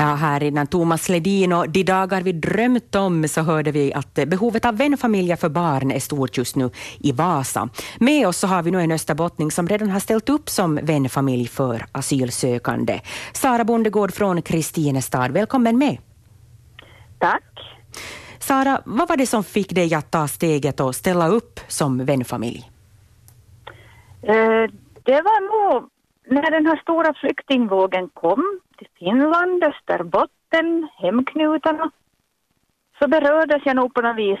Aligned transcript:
Ja, 0.00 0.14
här 0.14 0.42
innan 0.42 0.66
Thomas 0.66 1.08
Ledin 1.08 1.52
och 1.52 1.68
de 1.70 1.84
dagar 1.84 2.22
vi 2.22 2.32
drömt 2.32 2.94
om 2.94 3.28
så 3.28 3.40
hörde 3.40 3.72
vi 3.72 3.94
att 3.94 4.14
behovet 4.14 4.64
av 4.64 4.76
vänfamiljer 4.76 5.36
för 5.36 5.48
barn 5.48 5.90
är 5.90 6.00
stort 6.00 6.38
just 6.38 6.56
nu 6.56 6.70
i 7.00 7.12
Vasa. 7.12 7.68
Med 7.98 8.28
oss 8.28 8.36
så 8.36 8.46
har 8.46 8.62
vi 8.62 8.70
nu 8.70 8.80
en 8.80 8.92
österbottning 8.92 9.50
som 9.50 9.68
redan 9.68 9.90
har 9.90 10.00
ställt 10.00 10.28
upp 10.28 10.48
som 10.48 10.74
vänfamilj 10.82 11.48
för 11.48 11.86
asylsökande. 11.92 13.00
Sara 13.32 13.64
Bondegård 13.64 14.12
från 14.12 14.42
Kristinestad, 14.42 15.32
välkommen 15.32 15.78
med. 15.78 15.98
Tack. 17.18 17.44
Sara, 18.38 18.82
vad 18.84 19.08
var 19.08 19.16
det 19.16 19.26
som 19.26 19.44
fick 19.44 19.74
dig 19.74 19.94
att 19.94 20.10
ta 20.10 20.28
steget 20.28 20.80
och 20.80 20.94
ställa 20.94 21.28
upp 21.28 21.60
som 21.68 22.04
vänfamilj? 22.04 22.70
Eh, 24.22 24.70
det 25.02 25.22
var 25.22 25.40
nog 25.40 25.90
när 26.26 26.50
den 26.50 26.66
här 26.66 26.76
stora 26.82 27.14
flyktingvågen 27.14 28.08
kom 28.08 28.60
till 28.80 28.88
Finland, 28.98 29.64
Österbotten, 29.64 30.88
hemknutarna, 30.96 31.90
så 32.98 33.08
berördes 33.08 33.62
jag 33.64 33.76
nog 33.76 33.94
på 33.94 34.00
något 34.00 34.16
vis 34.16 34.38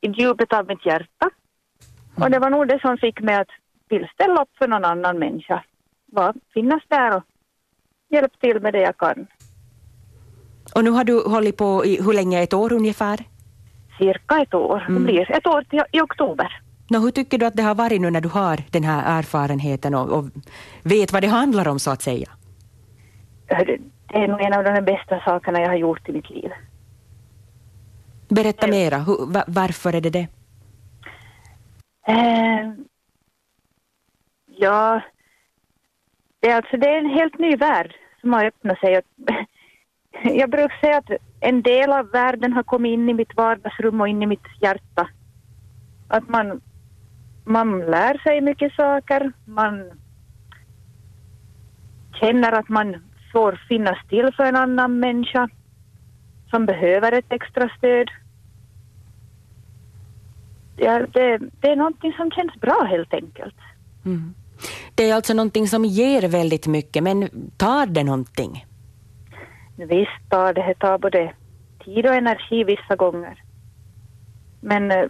i 0.00 0.08
djupet 0.08 0.52
av 0.52 0.66
mitt 0.66 0.86
hjärta. 0.86 1.30
Och 2.20 2.30
det 2.30 2.38
var 2.38 2.50
nog 2.50 2.68
det 2.68 2.80
som 2.80 2.96
fick 2.98 3.20
mig 3.20 3.34
att 3.34 3.50
vilja 3.88 4.08
ställa 4.08 4.42
upp 4.42 4.48
för 4.58 4.68
någon 4.68 4.84
annan 4.84 5.18
människa. 5.18 5.64
Bara 6.06 6.34
finnas 6.54 6.82
där 6.88 7.16
och 7.16 7.22
hjälpa 8.08 8.36
till 8.40 8.60
med 8.60 8.72
det 8.72 8.80
jag 8.80 8.96
kan. 8.96 9.26
Och 10.74 10.84
nu 10.84 10.90
har 10.90 11.04
du 11.04 11.22
hållit 11.22 11.56
på 11.56 11.84
i 11.84 12.02
hur 12.02 12.12
länge? 12.12 12.42
Ett 12.42 12.54
år 12.54 12.72
ungefär? 12.72 13.24
Cirka 13.98 14.42
ett 14.42 14.54
år. 14.54 14.84
Mm. 14.88 14.94
Det 14.94 15.00
blir 15.00 15.30
ett 15.30 15.46
år 15.46 15.62
till, 15.62 15.82
i 15.92 16.00
oktober. 16.00 16.60
No, 16.90 16.98
hur 16.98 17.10
tycker 17.10 17.38
du 17.38 17.46
att 17.46 17.56
det 17.56 17.62
har 17.62 17.74
varit 17.74 18.00
nu 18.00 18.10
när 18.10 18.20
du 18.20 18.28
har 18.28 18.64
den 18.70 18.84
här 18.84 19.18
erfarenheten 19.18 19.94
och, 19.94 20.08
och 20.08 20.24
vet 20.82 21.12
vad 21.12 21.22
det 21.22 21.28
handlar 21.28 21.68
om 21.68 21.78
så 21.78 21.90
att 21.90 22.02
säga? 22.02 22.28
Det 23.48 23.78
är 24.08 24.28
nog 24.28 24.40
en 24.40 24.52
av 24.52 24.64
de 24.64 24.80
bästa 24.80 25.20
sakerna 25.20 25.60
jag 25.60 25.68
har 25.68 25.76
gjort 25.76 26.08
i 26.08 26.12
mitt 26.12 26.30
liv. 26.30 26.50
Berätta 28.28 28.66
mera, 28.66 28.98
hur, 28.98 29.44
varför 29.46 29.92
är 29.92 30.00
det 30.00 30.10
det? 30.10 30.28
Eh, 32.06 32.72
ja, 34.46 35.00
det 36.40 36.50
är 36.50 36.56
alltså 36.56 36.76
det 36.76 36.88
är 36.88 36.98
en 36.98 37.10
helt 37.10 37.38
ny 37.38 37.56
värld 37.56 37.94
som 38.20 38.32
har 38.32 38.44
öppnat 38.44 38.78
sig. 38.78 39.00
Jag 40.22 40.50
brukar 40.50 40.80
säga 40.80 40.98
att 40.98 41.10
en 41.40 41.62
del 41.62 41.92
av 41.92 42.10
världen 42.10 42.52
har 42.52 42.62
kommit 42.62 42.92
in 42.92 43.08
i 43.08 43.14
mitt 43.14 43.36
vardagsrum 43.36 44.00
och 44.00 44.08
in 44.08 44.22
i 44.22 44.26
mitt 44.26 44.46
hjärta. 44.60 45.08
Att 46.08 46.28
man, 46.28 46.60
man 47.44 47.78
lär 47.78 48.18
sig 48.18 48.40
mycket 48.40 48.72
saker, 48.72 49.32
man 49.44 49.90
känner 52.20 52.52
att 52.52 52.68
man 52.68 53.07
får 53.32 53.60
finnas 53.68 53.98
till 54.08 54.32
för 54.36 54.44
en 54.44 54.56
annan 54.56 55.00
människa 55.00 55.48
som 56.50 56.66
behöver 56.66 57.12
ett 57.12 57.32
extra 57.32 57.70
stöd. 57.78 58.10
Ja, 60.76 61.06
det, 61.12 61.38
det 61.60 61.68
är 61.68 61.76
någonting 61.76 62.12
som 62.12 62.30
känns 62.30 62.54
bra 62.60 62.86
helt 62.90 63.14
enkelt. 63.14 63.56
Mm. 64.04 64.34
Det 64.94 65.10
är 65.10 65.14
alltså 65.14 65.34
någonting 65.34 65.68
som 65.68 65.84
ger 65.84 66.28
väldigt 66.28 66.66
mycket, 66.66 67.02
men 67.02 67.28
tar 67.56 67.86
det 67.86 68.04
någonting? 68.04 68.66
Visst 69.76 70.30
tar 70.30 70.54
det, 70.54 70.62
det 70.62 70.74
tar 70.74 70.98
både 70.98 71.32
tid 71.84 72.06
och 72.06 72.14
energi 72.14 72.64
vissa 72.64 72.96
gånger. 72.96 73.42
Men 74.60 74.90
eh, 74.90 75.06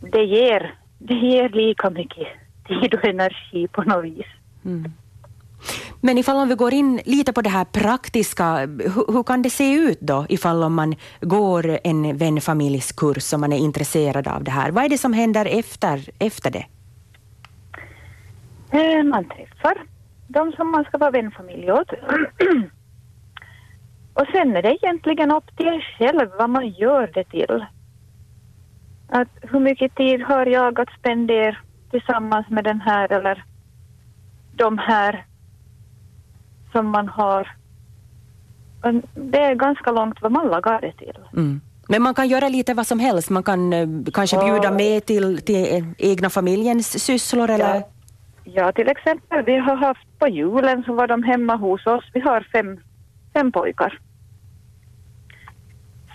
det 0.00 0.24
ger, 0.24 0.74
det 0.98 1.14
ger 1.14 1.48
lika 1.48 1.90
mycket 1.90 2.28
tid 2.68 2.94
och 2.94 3.04
energi 3.04 3.68
på 3.68 3.82
något 3.82 4.04
vis. 4.04 4.26
Mm. 4.64 4.92
Men 6.00 6.18
ifall 6.18 6.36
om 6.36 6.48
vi 6.48 6.54
går 6.54 6.74
in 6.74 7.00
lite 7.04 7.32
på 7.32 7.42
det 7.42 7.50
här 7.50 7.64
praktiska, 7.64 8.56
hur, 8.66 9.12
hur, 9.12 9.22
kan 9.22 9.42
det 9.42 9.50
se 9.50 9.72
ut 9.72 10.00
då 10.00 10.26
ifall 10.28 10.62
om 10.62 10.74
man 10.74 10.94
går 11.20 11.78
en 11.84 12.16
vänfamiljskurs 12.16 13.32
och 13.32 13.40
man 13.40 13.52
är 13.52 13.58
intresserad 13.58 14.28
av 14.28 14.44
det 14.44 14.50
här? 14.50 14.70
Vad 14.70 14.84
är 14.84 14.88
det 14.88 14.98
som 14.98 15.12
händer 15.12 15.46
efter, 15.58 16.10
efter 16.18 16.50
det? 16.50 16.66
Eh, 18.70 19.04
man 19.04 19.24
träffar 19.24 19.86
de 20.28 20.52
som 20.52 20.70
man 20.70 20.84
ska 20.84 20.98
vara 20.98 21.10
vänfamilj 21.10 21.72
åt. 21.72 21.90
Och 24.14 24.26
sen 24.32 24.56
är 24.56 24.62
det 24.62 24.74
egentligen 24.74 25.30
upp 25.30 25.56
till 25.56 25.66
er 25.66 25.96
själv 25.98 26.30
vad 26.38 26.50
man 26.50 26.68
gör 26.68 27.10
det 27.14 27.24
till. 27.24 27.66
Att 29.08 29.28
hur 29.42 29.60
mycket 29.60 29.94
tid 29.94 30.22
har 30.22 30.46
jag 30.46 30.80
att 30.80 30.98
spendera 30.98 31.56
tillsammans 31.90 32.48
med 32.48 32.64
den 32.64 32.80
här 32.80 33.12
eller 33.12 33.44
de 34.56 34.78
här 34.78 35.24
som 36.72 36.86
man 36.86 37.08
har. 37.08 37.56
Det 39.14 39.38
är 39.38 39.54
ganska 39.54 39.90
långt 39.92 40.22
vad 40.22 40.32
man 40.32 40.48
lagar 40.48 40.80
det 40.80 40.92
till. 40.92 41.18
Mm. 41.32 41.60
Men 41.88 42.02
man 42.02 42.14
kan 42.14 42.28
göra 42.28 42.48
lite 42.48 42.74
vad 42.74 42.86
som 42.86 42.98
helst. 43.00 43.30
Man 43.30 43.42
kan 43.42 43.72
eh, 43.72 43.88
kanske 44.12 44.44
bjuda 44.44 44.70
med 44.70 45.06
till, 45.06 45.42
till 45.42 45.84
egna 45.98 46.30
familjens 46.30 47.04
sysslor 47.04 47.50
eller? 47.50 47.74
Ja. 47.74 47.82
ja, 48.44 48.72
till 48.72 48.88
exempel 48.88 49.44
vi 49.44 49.56
har 49.56 49.76
haft 49.76 50.18
på 50.18 50.28
julen 50.28 50.82
så 50.86 50.94
var 50.94 51.06
de 51.06 51.22
hemma 51.22 51.56
hos 51.56 51.86
oss. 51.86 52.04
Vi 52.14 52.20
har 52.20 52.48
fem, 52.52 52.80
fem 53.34 53.52
pojkar. 53.52 54.00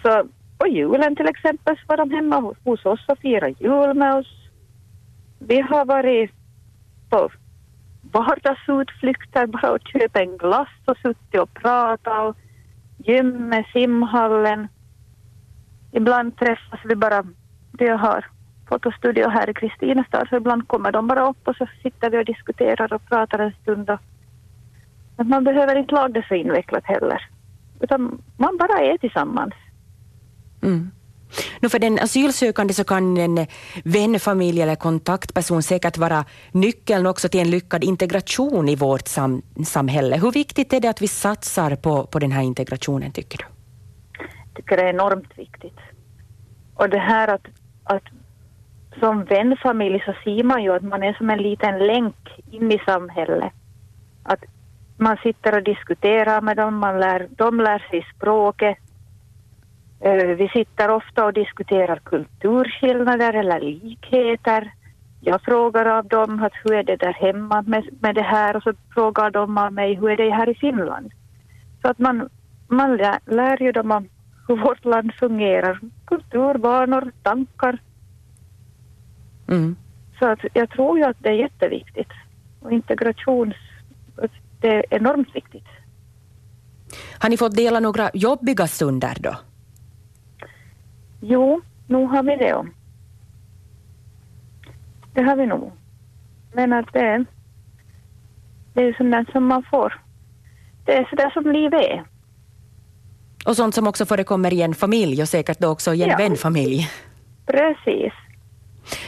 Så 0.04 0.24
på 0.58 0.68
julen 0.68 1.16
till 1.16 1.28
exempel 1.28 1.76
så 1.78 1.84
var 1.88 1.98
de 1.98 2.12
hemma 2.12 2.40
hos, 2.40 2.58
hos 2.64 2.86
oss 2.86 3.06
och 3.08 3.20
firade 3.20 3.56
jul 3.60 3.94
med 3.94 4.16
oss. 4.16 4.28
Vi 5.40 5.62
har 5.62 5.86
varit 5.86 6.32
på 7.10 7.30
vardagsutflykter, 8.12 9.48
bara 9.48 9.76
att 9.76 9.88
köpa 9.88 10.22
en 10.22 10.38
glass 10.38 10.70
och 10.86 10.98
suttit 10.98 11.42
och 11.42 11.54
pratat 11.54 12.28
och 12.28 12.38
gymmet, 12.98 13.66
simhallen. 13.74 14.68
Ibland 15.92 16.38
träffas 16.38 16.80
vi 16.86 16.96
bara, 16.96 17.24
vi 17.72 17.88
har 17.88 18.26
fotostudio 18.70 19.30
här 19.30 19.50
i 19.50 19.54
Kristinestad, 19.54 20.28
så 20.30 20.36
ibland 20.36 20.68
kommer 20.68 20.92
de 20.92 21.08
bara 21.08 21.30
upp 21.30 21.48
och 21.48 21.56
så 21.56 21.68
sitter 21.84 22.10
vi 22.10 22.18
och 22.18 22.26
diskuterar 22.26 22.94
och 22.94 23.06
pratar 23.06 23.40
en 23.40 23.54
stund. 23.62 23.90
Och, 23.90 24.00
men 25.18 25.30
man 25.30 25.44
behöver 25.44 25.76
inte 25.76 25.96
laga 25.96 26.08
det 26.08 26.26
så 26.28 26.36
invecklat 26.36 26.86
heller, 26.86 27.30
utan 27.80 28.22
man 28.38 28.58
bara 28.58 28.80
är 28.80 28.98
tillsammans. 28.98 29.54
Mm. 30.62 30.92
Nu 31.66 31.70
för 31.70 31.80
den 31.80 32.00
asylsökande 32.00 32.74
så 32.74 32.84
kan 32.84 33.18
en 33.18 33.48
vän, 33.84 34.20
familj 34.20 34.62
eller 34.62 34.76
kontaktperson 34.76 35.64
säkert 35.64 35.98
vara 35.98 36.26
nyckeln 36.52 37.06
också 37.06 37.30
till 37.30 37.40
en 37.40 37.50
lyckad 37.50 37.84
integration 37.84 38.70
i 38.70 38.76
vårt 38.76 39.08
sam 39.08 39.42
samhälle. 39.66 40.18
Hur 40.18 40.32
viktigt 40.32 40.74
är 40.74 40.80
det 40.80 40.90
att 40.90 41.02
vi 41.02 41.08
satsar 41.08 41.76
på, 41.76 42.06
på 42.06 42.20
den 42.20 42.32
här 42.32 42.42
integrationen 42.42 43.12
tycker 43.12 43.38
du? 43.38 43.44
Jag 44.20 44.56
tycker 44.56 44.78
det 44.78 44.84
är 44.84 44.90
enormt 44.90 45.38
viktigt. 45.38 45.80
Och 46.76 46.90
det 46.90 47.00
här 47.00 47.28
att, 47.28 47.46
att 47.84 48.04
som 49.00 49.24
vänfamilj 49.24 50.04
så 50.06 50.14
ser 50.24 50.44
man 50.44 50.64
ju 50.64 50.76
att 50.76 50.84
man 50.84 51.04
är 51.04 51.14
som 51.14 51.30
en 51.30 51.42
liten 51.42 51.78
länk 51.88 52.16
in 52.52 52.72
i 52.72 52.80
samhället. 52.86 53.54
Att 54.24 54.44
man 54.98 55.18
sitter 55.24 55.58
och 55.58 55.64
diskuterar 55.64 56.42
med 56.42 56.58
dem, 56.58 56.78
man 56.78 57.00
lär, 57.00 57.28
de 57.38 57.60
lär 57.60 57.80
sig 57.90 58.06
språket, 58.16 58.78
vi 60.38 60.50
sitter 60.54 60.90
ofta 60.90 61.26
och 61.26 61.34
diskuterar 61.34 62.00
kulturskillnader 62.04 63.34
eller 63.34 63.60
likheter. 63.60 64.74
Jag 65.22 65.42
frågar 65.42 65.86
av 65.86 66.08
dem 66.08 66.44
att 66.44 66.54
hur 66.64 66.74
är 66.74 66.84
det 66.84 66.96
där 66.96 67.14
hemma 67.14 67.62
med, 67.62 67.90
med 68.00 68.16
det 68.16 68.22
här 68.22 68.56
och 68.56 68.64
så 68.64 68.74
frågar 68.94 69.32
de 69.32 69.58
av 69.58 69.74
mig 69.74 69.96
hur 69.96 70.10
är 70.10 70.18
det 70.18 70.30
här 70.30 70.50
i 70.50 70.56
Finland. 70.56 71.12
Så 71.82 71.88
att 71.88 72.00
man, 72.00 72.30
man 72.68 72.98
lär, 72.98 73.20
lär 73.26 73.64
ju 73.64 73.72
dem 73.72 73.92
om 73.92 74.10
hur 74.48 74.58
vårt 74.58 74.86
land 74.86 75.14
fungerar, 75.14 75.80
kulturvanor, 76.06 77.12
tankar. 77.24 77.80
Mm. 79.48 79.76
Så 80.20 80.26
att 80.26 80.40
jag 80.54 80.70
tror 80.70 80.98
ju 80.98 81.04
att 81.04 81.18
det 81.20 81.30
är 81.30 81.34
jätteviktigt 81.34 82.12
och 82.62 82.72
integration, 82.72 83.54
det 84.62 84.68
är 84.68 84.86
enormt 84.90 85.36
viktigt. 85.36 85.68
Har 87.20 87.30
ni 87.30 87.38
fått 87.38 87.56
dela 87.56 87.80
några 87.80 88.12
jobbiga 88.14 88.68
stunder 88.68 89.18
då? 89.20 89.36
Jo, 91.28 91.62
nog 91.88 92.10
har 92.10 92.24
vi 92.24 92.36
det. 92.36 92.66
Det 95.14 95.22
har 95.22 95.36
vi 95.36 95.46
nog. 95.46 95.72
Men 96.54 96.74
att 96.74 96.94
det 96.94 97.00
är, 97.00 97.26
det 98.74 98.82
är 98.82 98.94
sånt 98.94 99.30
som 99.32 99.48
man 99.48 99.64
får. 99.72 100.02
Det 100.86 100.98
är 100.98 101.08
sådär 101.10 101.30
som 101.30 101.52
livet 101.52 101.84
är. 101.84 102.06
Och 103.46 103.56
sånt 103.56 103.76
som 103.76 103.88
också 103.88 104.06
förekommer 104.06 104.54
i 104.54 104.62
en 104.62 104.76
familj 104.76 105.22
och 105.22 105.30
säkert 105.30 105.60
då 105.60 105.68
också 105.68 105.94
i 105.94 106.04
en 106.04 106.10
ja. 106.10 106.18
vänfamilj. 106.18 106.90
Precis. 107.46 108.14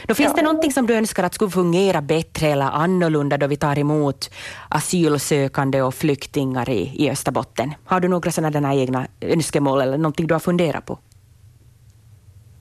Då 0.06 0.14
finns 0.14 0.30
ja. 0.30 0.36
det 0.36 0.42
någonting 0.42 0.72
som 0.72 0.86
du 0.86 0.94
önskar 0.94 1.24
att 1.24 1.34
skulle 1.34 1.50
fungera 1.50 2.02
bättre 2.02 2.46
eller 2.46 2.64
annorlunda 2.64 3.36
då 3.36 3.46
vi 3.46 3.56
tar 3.56 3.78
emot 3.78 4.30
asylsökande 4.68 5.82
och 5.82 5.94
flyktingar 5.94 6.70
i, 6.70 7.04
i 7.04 7.10
Österbotten? 7.10 7.74
Har 7.84 8.00
du 8.00 8.08
några 8.08 8.30
sådana 8.30 8.74
egna 8.74 9.06
önskemål 9.20 9.80
eller 9.80 9.98
någonting 9.98 10.26
du 10.26 10.34
har 10.34 10.40
funderat 10.40 10.86
på? 10.86 10.98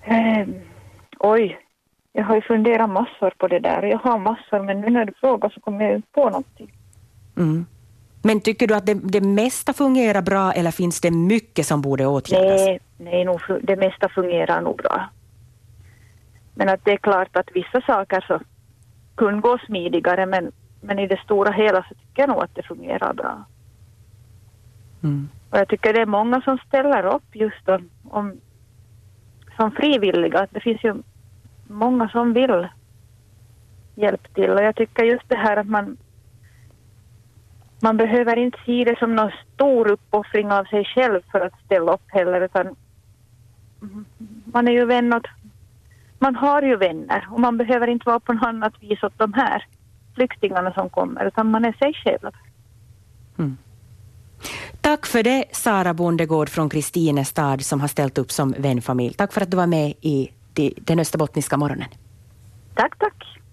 Eh, 0.08 0.48
oj, 1.20 1.60
jag 2.14 2.24
har 2.24 2.36
ju 2.36 2.42
funderat 2.42 2.90
massor 2.90 3.34
på 3.38 3.48
det 3.48 3.60
där. 3.60 3.84
Jag 3.84 3.98
har 3.98 4.20
massor, 4.20 4.64
men 4.64 4.82
nu 4.82 4.90
när 4.90 5.06
du 5.06 5.14
frågar 5.14 5.50
så 5.50 5.60
kommer 5.60 5.86
jag 5.86 5.96
inte 5.96 6.08
på 6.12 6.30
någonting. 6.30 6.72
Mm. 7.38 7.66
Men 8.22 8.42
tycker 8.42 8.68
du 8.68 8.76
att 8.76 8.86
det, 8.86 8.94
det 8.94 9.22
mesta 9.22 9.74
fungerar 9.74 10.22
bra 10.22 10.52
eller 10.52 10.72
finns 10.72 11.02
det 11.02 11.12
mycket 11.12 11.66
som 11.66 11.82
borde 11.82 12.06
åtgärdas? 12.06 12.62
Nej, 12.62 12.80
nej 12.98 13.26
nog, 13.26 13.42
det 13.62 13.76
mesta 13.76 14.10
fungerar 14.10 14.62
nog 14.62 14.78
bra. 14.78 15.10
Men 16.56 16.70
att 16.70 16.86
det 16.86 16.92
är 16.92 16.98
klart 16.98 17.38
att 17.38 17.50
vissa 17.54 17.82
saker 17.82 18.26
så 18.28 18.40
kunde 19.16 19.42
gå 19.42 19.58
smidigare 19.66 20.26
men, 20.26 20.52
men 20.82 21.00
i 21.00 21.08
det 21.08 21.20
stora 21.24 21.52
hela 21.52 21.84
så 21.84 21.96
tycker 21.96 22.22
jag 22.22 22.30
nog 22.30 22.44
att 22.44 22.56
det 22.56 22.64
fungerar 22.64 23.14
bra. 23.14 23.46
Mm. 25.04 25.30
Och 25.50 25.58
jag 25.58 25.68
tycker 25.68 25.94
det 25.94 26.02
är 26.02 26.06
många 26.06 26.42
som 26.42 26.58
ställer 26.58 27.06
upp 27.16 27.36
just 27.36 27.70
om, 27.70 27.90
om 28.10 28.42
som 29.58 29.72
frivilliga. 29.72 30.48
Det 30.52 30.60
finns 30.60 30.84
ju 30.84 30.96
många 31.68 32.10
som 32.10 32.34
vill 32.34 32.68
hjälpa 33.96 34.28
till 34.34 34.50
och 34.50 34.64
jag 34.64 34.76
tycker 34.76 35.04
just 35.04 35.30
det 35.30 35.38
här 35.38 35.58
att 35.58 35.68
man 35.68 35.98
man 37.80 37.98
behöver 37.98 38.38
inte 38.38 38.58
se 38.66 38.84
det 38.84 39.00
som 39.00 39.16
någon 39.16 39.32
stor 39.54 39.92
uppoffring 39.92 40.52
av 40.52 40.66
sig 40.66 40.86
själv 40.86 41.22
för 41.32 41.40
att 41.40 41.54
ställa 41.66 41.94
upp 41.94 42.06
heller 42.08 42.42
utan 42.42 42.76
man 44.46 44.68
är 44.68 44.72
ju 44.72 44.86
vän 44.86 45.14
åt, 45.14 45.28
man 46.20 46.36
har 46.36 46.62
ju 46.62 46.76
vänner 46.76 47.28
och 47.32 47.40
man 47.40 47.58
behöver 47.58 47.88
inte 47.88 48.10
vara 48.10 48.20
på 48.20 48.34
något 48.34 48.48
annat 48.48 48.74
vis 48.84 49.04
åt 49.04 49.18
de 49.18 49.34
här 49.34 49.66
flyktingarna 50.16 50.74
som 50.74 50.90
kommer 50.90 51.26
utan 51.26 51.52
man 51.52 51.66
är 51.66 51.74
sig 51.74 51.94
själv. 51.94 52.32
Mm. 53.38 53.58
Tack 54.88 55.06
för 55.06 55.24
det, 55.24 55.46
Sara 55.52 55.94
Bondegård 55.94 56.50
från 56.50 56.70
Kristinestad 56.70 57.62
som 57.62 57.82
har 57.82 57.88
ställt 57.88 58.18
upp 58.18 58.32
som 58.32 58.56
vänfamilj. 58.58 59.14
Tack 59.14 59.34
för 59.34 59.42
att 59.42 59.52
du 59.52 59.58
var 59.58 59.68
med 59.68 59.94
i 60.02 60.30
den 60.76 61.00
österbottniska 61.00 61.58
morgonen. 61.58 61.90
Tack, 62.76 63.00
tack. 63.00 63.37